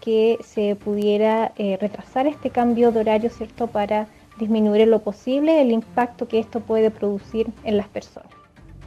[0.00, 5.60] que se pudiera eh, retrasar este cambio de horario, ¿cierto?, para disminuir en lo posible
[5.60, 8.30] el impacto que esto puede producir en las personas.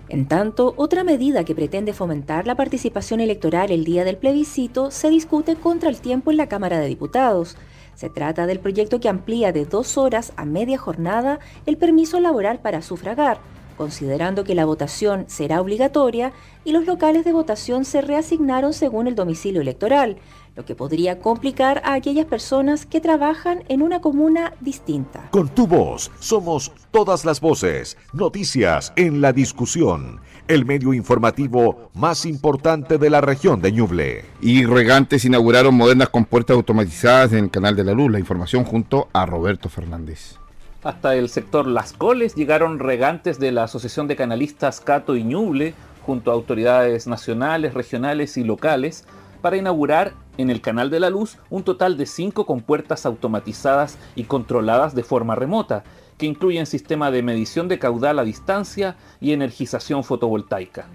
[0.10, 5.10] En tanto, otra medida que pretende fomentar la participación electoral el día del plebiscito se
[5.10, 7.58] discute contra el tiempo en la Cámara de Diputados.
[7.96, 12.60] Se trata del proyecto que amplía de dos horas a media jornada el permiso laboral
[12.60, 13.40] para sufragar,
[13.78, 16.34] considerando que la votación será obligatoria
[16.64, 20.18] y los locales de votación se reasignaron según el domicilio electoral,
[20.56, 25.30] lo que podría complicar a aquellas personas que trabajan en una comuna distinta.
[25.32, 32.26] Con tu voz somos todas las voces, noticias en la discusión el medio informativo más
[32.26, 34.26] importante de la región de Ñuble.
[34.42, 38.12] Y regantes inauguraron modernas compuertas automatizadas en el Canal de la Luz.
[38.12, 40.38] La información junto a Roberto Fernández.
[40.84, 45.74] Hasta el sector Las Coles llegaron regantes de la Asociación de Canalistas Cato y Ñuble
[46.06, 49.06] junto a autoridades nacionales, regionales y locales
[49.42, 54.24] para inaugurar en el Canal de la Luz un total de cinco compuertas automatizadas y
[54.26, 55.84] controladas de forma remota
[56.18, 60.88] que incluyen sistema de medición de caudal a distancia y energización fotovoltaica.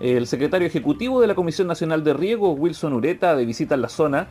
[0.00, 3.88] El secretario ejecutivo de la Comisión Nacional de Riego, Wilson Ureta, de visita en la
[3.88, 4.28] zona,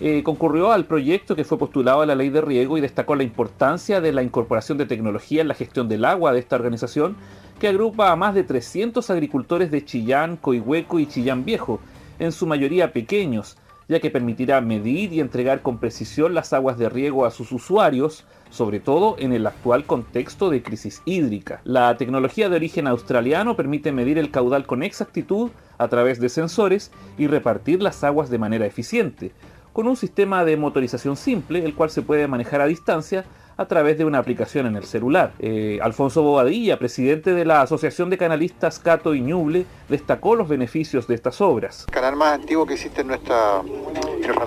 [0.00, 3.22] eh, concurrió al proyecto que fue postulado a la ley de riego y destacó la
[3.22, 7.16] importancia de la incorporación de tecnología en la gestión del agua de esta organización,
[7.60, 11.78] que agrupa a más de 300 agricultores de Chillán, Coihueco y Chillán Viejo,
[12.18, 13.56] en su mayoría pequeños,
[13.88, 18.24] ya que permitirá medir y entregar con precisión las aguas de riego a sus usuarios,
[18.50, 21.60] sobre todo en el actual contexto de crisis hídrica.
[21.64, 26.92] La tecnología de origen australiano permite medir el caudal con exactitud a través de sensores
[27.18, 29.32] y repartir las aguas de manera eficiente,
[29.72, 33.24] con un sistema de motorización simple, el cual se puede manejar a distancia
[33.56, 35.32] a través de una aplicación en el celular.
[35.38, 41.06] Eh, Alfonso Bobadilla, presidente de la Asociación de Canalistas Cato y Ñuble, destacó los beneficios
[41.06, 41.84] de estas obras.
[41.88, 43.62] El canal más antiguo que existe en nuestra,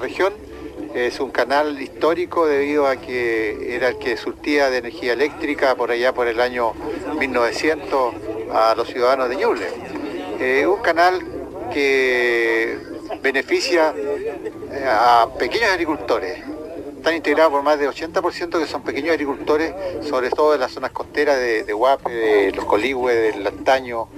[0.01, 0.33] región
[0.93, 5.91] es un canal histórico debido a que era el que surtía de energía eléctrica por
[5.91, 6.73] allá por el año
[7.19, 8.13] 1900
[8.51, 9.67] a los ciudadanos de Ñuble.
[10.39, 11.19] Eh, un canal
[11.73, 12.77] que
[13.21, 16.56] beneficia eh, a pequeños agricultores.
[17.07, 19.73] Están integrados por más de 80% que son pequeños agricultores,
[20.09, 24.09] sobre todo en las zonas costeras de, de Huape, de Los Coligües, del Lantaño,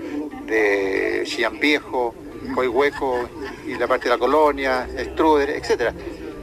[0.47, 2.15] de Chillán Viejo,
[2.55, 3.29] Coihueco
[3.67, 5.93] y la parte de la colonia, Struder, etc.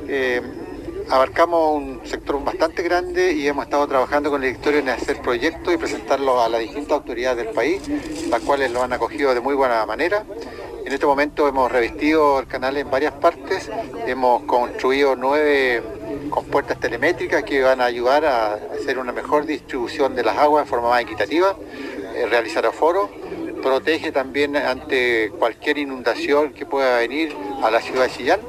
[0.07, 0.41] Eh,
[1.11, 5.75] abarcamos un sector bastante grande y hemos estado trabajando con el directorio en hacer proyectos
[5.75, 7.83] y presentarlos a las distintas autoridades del país,
[8.29, 10.25] las cuales lo han acogido de muy buena manera.
[10.85, 13.69] En este momento hemos revestido el canal en varias partes,
[14.07, 15.83] hemos construido nueve
[16.31, 20.71] compuertas telemétricas que van a ayudar a hacer una mejor distribución de las aguas de
[20.71, 21.57] forma más equitativa,
[22.15, 23.11] eh, realizar aforos,
[23.63, 28.41] protege también ante cualquier inundación que pueda venir a la ciudad de Chillán,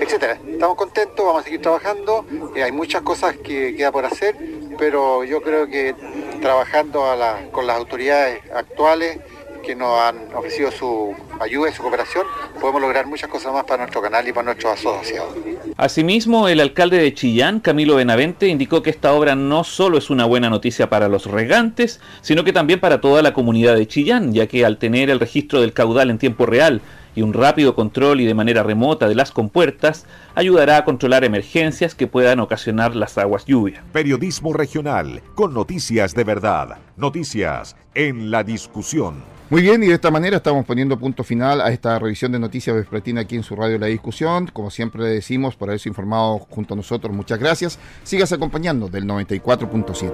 [0.00, 0.38] etcétera.
[0.46, 4.36] Estamos contentos, vamos a seguir trabajando, eh, hay muchas cosas que queda por hacer,
[4.78, 5.94] pero yo creo que
[6.40, 7.04] trabajando
[7.50, 9.18] con las autoridades actuales
[9.62, 12.26] que nos han ofrecido su ayuda y su cooperación,
[12.60, 15.34] podemos lograr muchas cosas más para nuestro canal y para nuestros asociados.
[15.76, 20.24] Asimismo, el alcalde de Chillán, Camilo Benavente, indicó que esta obra no solo es una
[20.24, 24.46] buena noticia para los regantes, sino que también para toda la comunidad de Chillán, ya
[24.46, 26.80] que al tener el registro del caudal en tiempo real
[27.14, 31.94] y un rápido control y de manera remota de las compuertas, ayudará a controlar emergencias
[31.94, 33.82] que puedan ocasionar las aguas lluvia.
[33.92, 39.35] Periodismo regional, con noticias de verdad, noticias en la discusión.
[39.48, 42.74] Muy bien, y de esta manera estamos poniendo punto final a esta revisión de noticias
[42.74, 44.48] vespertina aquí en su radio La Discusión.
[44.52, 47.78] Como siempre le decimos, por haberse informado junto a nosotros, muchas gracias.
[48.02, 50.12] Sigas acompañando del 94.7.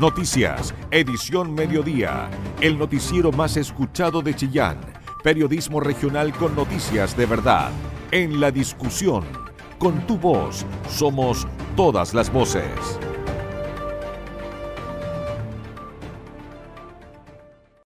[0.00, 2.28] Noticias, edición mediodía,
[2.60, 4.80] el noticiero más escuchado de Chillán.
[5.22, 7.70] Periodismo regional con noticias de verdad.
[8.10, 9.22] En la discusión,
[9.78, 11.46] con tu voz, somos
[11.76, 12.64] todas las voces.